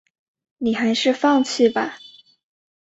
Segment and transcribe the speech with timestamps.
[0.57, 1.99] 你还是放弃吧